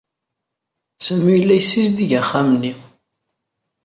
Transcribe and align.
Sami 1.05 1.31
yella 1.33 1.53
yessizdig 1.57 2.11
axxam-nni. 2.19 2.73